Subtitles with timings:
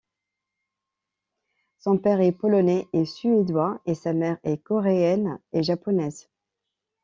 [1.77, 6.27] Son père est polonais et suédois, et sa mère est coréenne et japonaise.